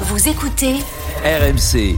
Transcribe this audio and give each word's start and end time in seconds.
Vous 0.00 0.26
écoutez 0.26 0.76
RMC. 1.22 1.96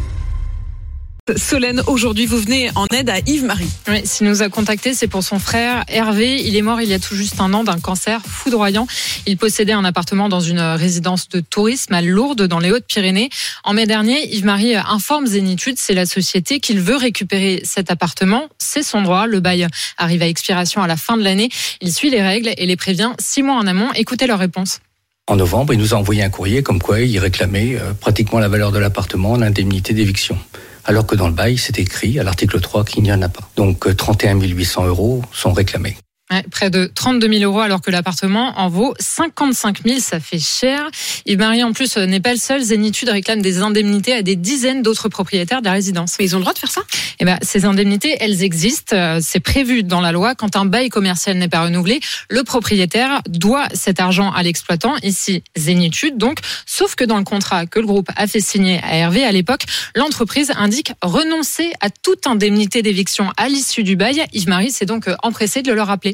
Solène, 1.37 1.81
aujourd'hui 1.87 2.27
vous 2.27 2.39
venez 2.39 2.71
en 2.75 2.87
aide 2.89 3.09
à 3.09 3.21
Yves-Marie. 3.21 3.71
Oui, 3.89 4.03
s'il 4.05 4.27
nous 4.27 4.43
a 4.43 4.49
contacté, 4.49 4.95
c'est 4.95 5.07
pour 5.07 5.23
son 5.23 5.39
frère 5.39 5.85
Hervé. 5.87 6.43
Il 6.45 6.57
est 6.57 6.63
mort 6.63 6.81
il 6.81 6.89
y 6.89 6.93
a 6.93 6.99
tout 6.99 7.15
juste 7.15 7.41
un 7.41 7.55
an 7.55 7.63
d'un 7.63 7.79
cancer 7.79 8.21
foudroyant. 8.27 8.89
Il 9.27 9.37
possédait 9.37 9.73
un 9.73 9.85
appartement 9.85 10.29
dans 10.29 10.41
une 10.41 10.61
résidence 10.61 11.29
de 11.29 11.39
tourisme 11.39 11.95
à 11.95 12.03
Lourdes, 12.03 12.43
dans 12.43 12.59
les 12.59 12.73
Hautes-Pyrénées. 12.73 13.31
En 13.63 13.75
mai 13.75 13.87
dernier, 13.87 14.35
Yves-Marie 14.35 14.75
informe 14.75 15.27
Zénitude, 15.27 15.77
c'est 15.79 15.95
la 15.95 16.05
société, 16.05 16.59
qu'il 16.59 16.81
veut 16.81 16.97
récupérer 16.97 17.63
cet 17.65 17.93
appartement. 17.93 18.49
C'est 18.59 18.83
son 18.83 19.03
droit. 19.03 19.27
Le 19.27 19.39
bail 19.39 19.69
arrive 19.99 20.23
à 20.23 20.27
expiration 20.27 20.83
à 20.83 20.89
la 20.89 20.97
fin 20.97 21.17
de 21.17 21.23
l'année. 21.23 21.49
Il 21.81 21.93
suit 21.93 22.11
les 22.11 22.23
règles 22.23 22.53
et 22.57 22.67
les 22.67 22.77
prévient 22.77 23.13
six 23.21 23.43
mois 23.43 23.55
en 23.55 23.67
amont. 23.69 23.93
Écoutez 23.95 24.27
leur 24.27 24.41
réponse. 24.41 24.81
En 25.27 25.37
novembre, 25.37 25.73
il 25.73 25.81
nous 25.81 25.95
a 25.95 25.97
envoyé 25.97 26.23
un 26.23 26.29
courrier 26.29 26.63
comme 26.63 26.83
quoi 26.83 27.01
il 27.01 27.19
réclamait 27.19 27.77
euh, 27.77 27.95
pratiquement 27.95 28.41
la 28.41 28.49
valeur 28.49 28.73
de 28.73 28.79
l'appartement, 28.79 29.39
l'indemnité 29.39 29.95
d'éviction. 29.95 30.37
Alors 30.85 31.07
que 31.07 31.17
dans 31.17 31.29
le 31.29 31.33
bail, 31.33 31.57
c'est 31.57 31.79
écrit 31.79 32.19
à 32.19 32.25
l'article 32.25 32.61
3 32.61 32.85
qu'il 32.85 33.03
n'y 33.05 33.13
en 33.13 33.23
a 33.23 33.31
pas. 33.31 33.49
Donc 33.57 33.87
euh, 33.87 33.95
31 33.95 34.39
800 34.39 34.85
euros 34.85 35.23
sont 35.33 35.55
réclamés. 35.55 35.97
Ouais, 36.31 36.43
près 36.51 36.71
de 36.71 36.91
32 36.95 37.29
000 37.29 37.45
euros 37.45 37.61
alors 37.61 37.83
que 37.83 37.91
l'appartement 37.91 38.59
en 38.59 38.71
vaut 38.71 38.95
55 38.99 39.83
000, 39.85 40.01
ça 40.01 40.21
fait 40.21 40.39
cher. 40.39 40.89
Yves-Marie 41.27 41.63
en 41.63 41.75
plus 41.75 41.99
euh, 41.99 42.07
n'est 42.07 42.21
pas 42.21 42.33
le 42.33 42.39
seul. 42.39 42.63
Zénitude 42.63 43.11
réclame 43.11 43.43
des 43.43 43.59
indemnités 43.59 44.15
à 44.15 44.23
des 44.23 44.35
dizaines 44.35 44.81
d'autres 44.81 45.11
propriétaires 45.11 45.61
de 45.61 45.67
la 45.67 45.73
résidence. 45.73 46.17
Mais 46.19 46.25
ils 46.25 46.35
ont 46.35 46.39
le 46.39 46.45
droit 46.45 46.55
de 46.55 46.59
faire 46.59 46.71
ça? 46.71 46.81
Eh 47.21 47.27
ben, 47.27 47.39
ces 47.43 47.67
indemnités, 47.67 48.17
elles 48.21 48.43
existent. 48.43 48.97
Euh, 48.97 49.19
C'est 49.21 49.41
prévu 49.41 49.83
dans 49.83 50.01
la 50.01 50.13
loi. 50.13 50.35
Quand 50.35 50.57
un 50.57 50.65
bail 50.65 50.89
commercial 50.89 51.37
n'est 51.37 51.49
pas 51.49 51.63
renouvelé, 51.63 52.01
le 52.31 52.43
propriétaire 52.43 53.21
doit 53.29 53.69
cet 53.75 54.01
argent 54.01 54.33
à 54.33 54.43
l'exploitant, 54.43 54.95
ici 55.03 55.45
Zénitude. 55.57 56.17
Donc, 56.17 56.39
sauf 56.65 56.95
que 56.95 57.05
dans 57.05 57.19
le 57.19 57.25
contrat 57.25 57.67
que 57.67 57.81
le 57.81 57.87
groupe 57.87 58.09
a 58.17 58.27
fait 58.27 58.41
signer 58.41 58.81
à 58.83 58.97
Hervé 58.97 59.25
à 59.25 59.33
l'époque, 59.33 59.65
l'entreprise 59.95 60.53
indique 60.57 60.91
renoncer 61.03 61.73
à 61.83 61.91
toute 61.91 62.27
indemnité 62.27 62.81
d'éviction 62.81 63.31
à 63.37 63.51
l'issue 63.51 63.83
du 63.83 63.95
bail. 63.95 64.25
Yves-Marie 64.33 64.71
s'est 64.71 64.87
donc 64.87 65.11
empressé 65.23 65.61
de 65.61 65.73
le 65.73 65.83
rappeler. 65.83 66.14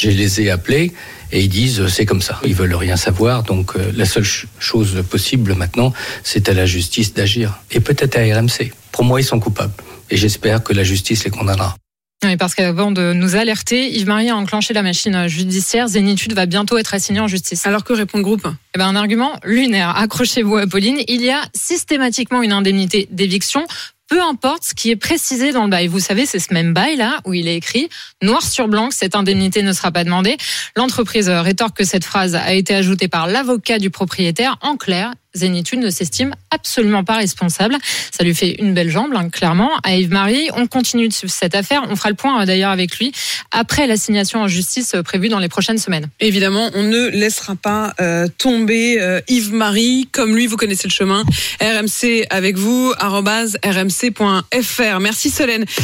Je 0.00 0.08
les 0.10 0.40
ai 0.40 0.50
appelés 0.50 0.92
et 1.30 1.40
ils 1.42 1.48
disent 1.48 1.80
euh, 1.80 1.88
c'est 1.88 2.06
comme 2.06 2.22
ça. 2.22 2.40
Ils 2.44 2.54
veulent 2.54 2.74
rien 2.74 2.96
savoir. 2.96 3.42
Donc 3.42 3.76
euh, 3.76 3.92
la 3.94 4.06
seule 4.06 4.24
ch- 4.24 4.46
chose 4.58 5.02
possible 5.10 5.54
maintenant, 5.54 5.92
c'est 6.24 6.48
à 6.48 6.54
la 6.54 6.64
justice 6.64 7.12
d'agir. 7.12 7.58
Et 7.70 7.80
peut-être 7.80 8.16
à 8.16 8.20
RMC. 8.22 8.72
Pour 8.92 9.04
moi, 9.04 9.20
ils 9.20 9.24
sont 9.24 9.38
coupables. 9.40 9.74
Et 10.08 10.16
j'espère 10.16 10.62
que 10.64 10.72
la 10.72 10.84
justice 10.84 11.24
les 11.24 11.30
condamnera. 11.30 11.76
Oui, 12.24 12.36
parce 12.36 12.54
qu'avant 12.54 12.90
de 12.92 13.12
nous 13.12 13.34
alerter, 13.36 13.88
Yves-Marie 13.96 14.28
a 14.30 14.36
enclenché 14.36 14.74
la 14.74 14.82
machine 14.82 15.26
judiciaire. 15.28 15.88
Zénitude 15.88 16.34
va 16.34 16.44
bientôt 16.46 16.76
être 16.78 16.92
assignée 16.94 17.20
en 17.20 17.28
justice. 17.28 17.66
Alors 17.66 17.84
que 17.84 17.92
répond 17.94 18.18
le 18.18 18.24
groupe? 18.24 18.46
Eh 18.74 18.78
ben, 18.78 18.86
un 18.88 18.96
argument 18.96 19.38
lunaire. 19.44 19.96
Accrochez-vous, 19.96 20.56
Apolline. 20.56 20.98
Il 21.08 21.22
y 21.22 21.30
a 21.30 21.40
systématiquement 21.54 22.42
une 22.42 22.52
indemnité 22.52 23.06
d'éviction. 23.10 23.66
Peu 24.10 24.20
importe 24.20 24.64
ce 24.64 24.74
qui 24.74 24.90
est 24.90 24.96
précisé 24.96 25.52
dans 25.52 25.62
le 25.62 25.70
bail. 25.70 25.86
Vous 25.86 26.00
savez, 26.00 26.26
c'est 26.26 26.40
ce 26.40 26.52
même 26.52 26.74
bail 26.74 26.96
là 26.96 27.20
où 27.24 27.32
il 27.32 27.46
est 27.46 27.54
écrit 27.54 27.88
noir 28.22 28.42
sur 28.42 28.66
blanc 28.66 28.88
que 28.88 28.94
cette 28.94 29.14
indemnité 29.14 29.62
ne 29.62 29.72
sera 29.72 29.92
pas 29.92 30.02
demandée. 30.02 30.36
L'entreprise 30.76 31.28
rétorque 31.28 31.76
que 31.76 31.84
cette 31.84 32.04
phrase 32.04 32.34
a 32.34 32.52
été 32.52 32.74
ajoutée 32.74 33.06
par 33.06 33.28
l'avocat 33.28 33.78
du 33.78 33.88
propriétaire. 33.88 34.58
En 34.62 34.76
clair, 34.76 35.12
Zénitude 35.34 35.78
ne 35.78 35.90
s'estime 35.90 36.34
absolument 36.50 37.04
pas 37.04 37.16
responsable. 37.16 37.76
Ça 38.10 38.24
lui 38.24 38.34
fait 38.34 38.60
une 38.60 38.74
belle 38.74 38.90
jambe, 38.90 39.12
hein, 39.14 39.28
clairement. 39.28 39.70
À 39.84 39.96
Yves-Marie, 39.96 40.48
on 40.56 40.66
continue 40.66 41.08
de 41.08 41.12
suivre 41.12 41.32
cette 41.32 41.54
affaire. 41.54 41.82
On 41.88 41.96
fera 41.96 42.10
le 42.10 42.16
point 42.16 42.42
euh, 42.42 42.46
d'ailleurs 42.46 42.70
avec 42.70 42.98
lui 42.98 43.12
après 43.52 43.86
l'assignation 43.86 44.40
en 44.40 44.48
justice 44.48 44.94
euh, 44.94 45.02
prévue 45.02 45.28
dans 45.28 45.38
les 45.38 45.48
prochaines 45.48 45.78
semaines. 45.78 46.08
Évidemment, 46.20 46.70
on 46.74 46.82
ne 46.82 47.08
laissera 47.08 47.56
pas 47.56 47.94
euh, 48.00 48.28
tomber 48.38 49.00
euh, 49.00 49.20
Yves-Marie. 49.28 50.08
Comme 50.12 50.34
lui, 50.34 50.46
vous 50.46 50.56
connaissez 50.56 50.88
le 50.88 50.92
chemin. 50.92 51.24
RMC 51.60 52.26
avec 52.30 52.56
vous, 52.56 52.92
rmc.fr. 53.00 55.00
Merci 55.00 55.30
Solène. 55.30 55.64